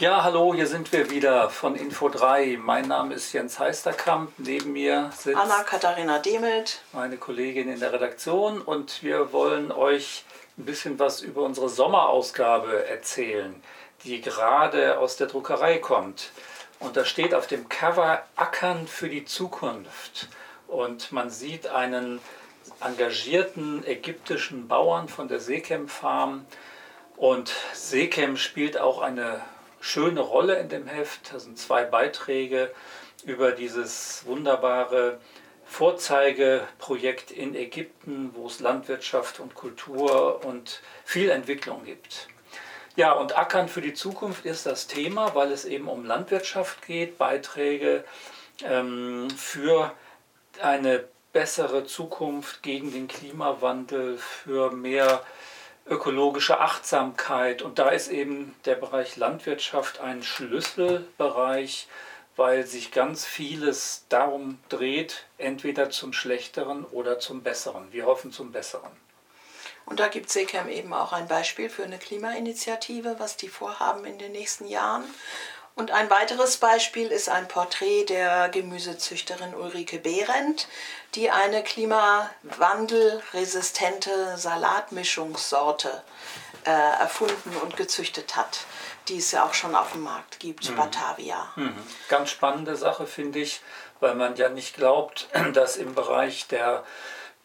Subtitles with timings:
[0.00, 2.56] Ja, hallo, hier sind wir wieder von Info 3.
[2.62, 4.30] Mein Name ist Jens Heisterkamp.
[4.38, 10.24] Neben mir sitzt Anna-Katharina Demelt, meine Kollegin in der Redaktion, und wir wollen euch
[10.56, 13.60] ein bisschen was über unsere Sommerausgabe erzählen,
[14.04, 16.30] die gerade aus der Druckerei kommt.
[16.78, 20.28] Und da steht auf dem Cover Ackern für die Zukunft.
[20.68, 22.20] Und man sieht einen
[22.80, 26.46] engagierten ägyptischen Bauern von der Sekem Farm.
[27.16, 29.40] Und Sekem spielt auch eine
[29.80, 31.32] schöne Rolle in dem Heft.
[31.32, 32.70] Das sind zwei Beiträge
[33.24, 35.20] über dieses wunderbare
[35.64, 42.28] Vorzeigeprojekt in Ägypten, wo es Landwirtschaft und Kultur und viel Entwicklung gibt.
[42.96, 47.18] Ja, und Ackern für die Zukunft ist das Thema, weil es eben um Landwirtschaft geht,
[47.18, 48.04] Beiträge
[48.64, 49.92] ähm, für
[50.60, 55.22] eine bessere Zukunft gegen den Klimawandel, für mehr
[55.90, 57.62] ökologische Achtsamkeit.
[57.62, 61.88] Und da ist eben der Bereich Landwirtschaft ein Schlüsselbereich,
[62.36, 67.92] weil sich ganz vieles darum dreht, entweder zum Schlechteren oder zum Besseren.
[67.92, 68.92] Wir hoffen zum Besseren.
[69.86, 74.18] Und da gibt SECAM eben auch ein Beispiel für eine Klimainitiative, was die vorhaben in
[74.18, 75.04] den nächsten Jahren.
[75.78, 80.66] Und ein weiteres Beispiel ist ein Porträt der Gemüsezüchterin Ulrike Behrendt,
[81.14, 86.02] die eine klimawandelresistente Salatmischungssorte
[86.64, 88.66] äh, erfunden und gezüchtet hat,
[89.06, 90.74] die es ja auch schon auf dem Markt gibt, mhm.
[90.74, 91.52] Batavia.
[91.54, 91.78] Mhm.
[92.08, 93.60] Ganz spannende Sache finde ich,
[94.00, 96.82] weil man ja nicht glaubt, dass im Bereich der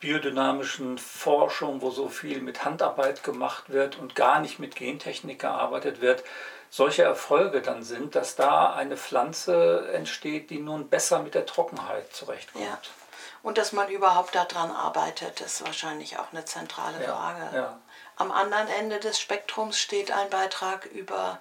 [0.00, 6.00] biodynamischen Forschung, wo so viel mit Handarbeit gemacht wird und gar nicht mit Gentechnik gearbeitet
[6.00, 6.22] wird,
[6.70, 12.12] solche Erfolge dann sind, dass da eine Pflanze entsteht, die nun besser mit der Trockenheit
[12.12, 12.64] zurechtkommt.
[12.64, 12.78] Ja.
[13.42, 17.56] Und dass man überhaupt daran arbeitet, ist wahrscheinlich auch eine zentrale ja, Frage.
[17.56, 17.78] Ja.
[18.16, 21.38] Am anderen Ende des Spektrums steht ein Beitrag über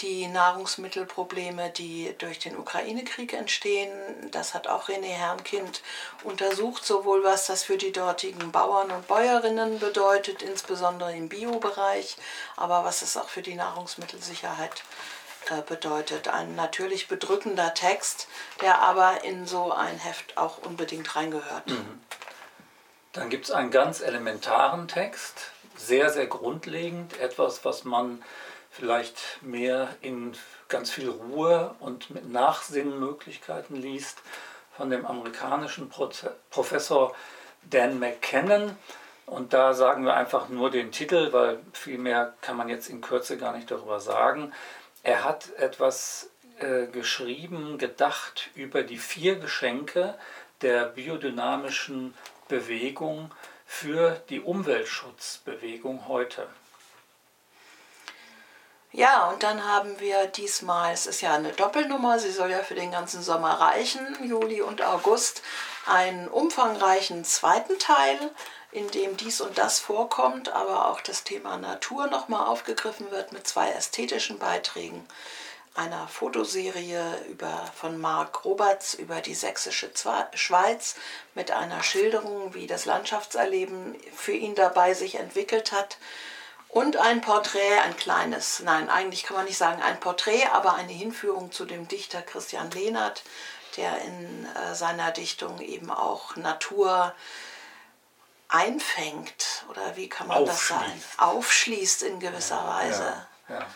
[0.00, 3.90] die Nahrungsmittelprobleme, die durch den Ukraine-Krieg entstehen.
[4.30, 5.82] Das hat auch René Herrnkind
[6.22, 12.16] untersucht, sowohl was das für die dortigen Bauern und Bäuerinnen bedeutet, insbesondere im Biobereich,
[12.56, 14.84] aber was es auch für die Nahrungsmittelsicherheit
[15.48, 16.28] äh, bedeutet.
[16.28, 18.28] Ein natürlich bedrückender Text,
[18.60, 21.68] der aber in so ein Heft auch unbedingt reingehört.
[21.68, 22.00] Mhm.
[23.14, 28.22] Dann gibt es einen ganz elementaren Text, sehr, sehr grundlegend, etwas, was man
[28.76, 30.32] vielleicht mehr in
[30.68, 34.18] ganz viel Ruhe und mit Nachsinnmöglichkeiten liest,
[34.76, 35.88] von dem amerikanischen
[36.50, 37.14] Professor
[37.70, 38.76] Dan McKennon.
[39.24, 43.00] Und da sagen wir einfach nur den Titel, weil viel mehr kann man jetzt in
[43.00, 44.52] Kürze gar nicht darüber sagen.
[45.02, 50.14] Er hat etwas äh, geschrieben, gedacht über die vier Geschenke
[50.60, 52.14] der biodynamischen
[52.48, 53.30] Bewegung
[53.66, 56.46] für die Umweltschutzbewegung heute.
[58.92, 62.74] Ja, und dann haben wir diesmal, es ist ja eine Doppelnummer, sie soll ja für
[62.74, 65.42] den ganzen Sommer reichen, Juli und August,
[65.86, 68.18] einen umfangreichen zweiten Teil,
[68.72, 73.46] in dem dies und das vorkommt, aber auch das Thema Natur nochmal aufgegriffen wird mit
[73.46, 75.06] zwei ästhetischen Beiträgen
[75.76, 79.90] einer Fotoserie über, von Marc Roberts über die sächsische
[80.34, 80.94] Schweiz
[81.34, 85.98] mit einer Schilderung, wie das Landschaftserleben für ihn dabei sich entwickelt hat
[86.68, 90.92] und ein Porträt, ein kleines, nein, eigentlich kann man nicht sagen ein Porträt, aber eine
[90.92, 93.22] Hinführung zu dem Dichter Christian Lehnert,
[93.76, 97.14] der in äh, seiner Dichtung eben auch Natur
[98.48, 101.02] einfängt oder wie kann man das sagen?
[101.18, 103.26] Aufschließt in gewisser ja, Weise.
[103.48, 103.66] Ja, ja.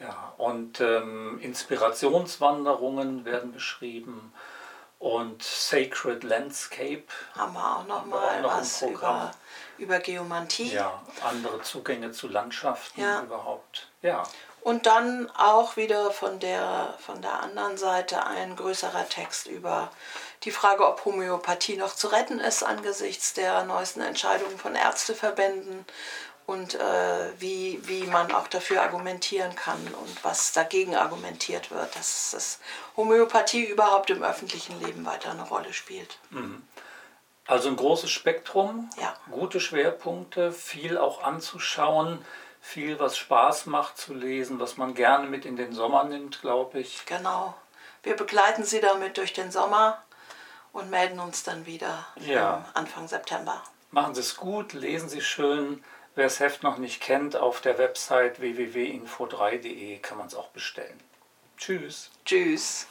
[0.00, 0.32] ja.
[0.36, 4.32] und ähm, Inspirationswanderungen werden beschrieben
[4.98, 7.04] und Sacred Landscape.
[7.36, 9.30] Haben wir auch noch mal noch was über,
[9.78, 10.72] über Geomantie.
[10.72, 13.22] Ja, andere Zugänge zu Landschaften ja.
[13.22, 13.88] überhaupt.
[14.02, 14.24] Ja.
[14.60, 19.90] Und dann auch wieder von der, von der anderen Seite ein größerer Text über
[20.42, 25.86] die Frage, ob Homöopathie noch zu retten ist angesichts der neuesten Entscheidungen von Ärzteverbänden
[26.48, 32.30] und äh, wie, wie man auch dafür argumentieren kann und was dagegen argumentiert wird, dass,
[32.30, 32.58] dass
[32.96, 36.18] Homöopathie überhaupt im öffentlichen Leben weiter eine Rolle spielt.
[36.30, 36.62] Mhm.
[37.46, 39.14] Also ein großes Spektrum, ja.
[39.30, 42.24] gute Schwerpunkte, viel auch anzuschauen,
[42.62, 46.80] viel, was Spaß macht zu lesen, was man gerne mit in den Sommer nimmt, glaube
[46.80, 47.04] ich.
[47.04, 47.54] Genau.
[48.02, 50.02] Wir begleiten Sie damit durch den Sommer
[50.72, 52.64] und melden uns dann wieder ja.
[52.72, 53.62] Anfang September.
[53.90, 55.84] Machen Sie es gut, lesen Sie schön.
[56.18, 60.98] Wer das Heft noch nicht kennt, auf der Website www.info3.de kann man es auch bestellen.
[61.56, 62.10] Tschüss.
[62.24, 62.88] Tschüss.